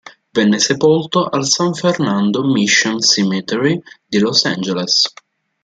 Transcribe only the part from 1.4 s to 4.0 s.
San Fernando Mission Cemetery